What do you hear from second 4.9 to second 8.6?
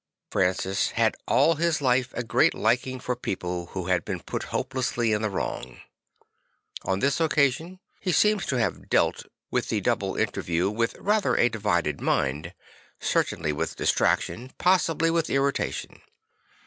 in the wrong. On this occasion he seems to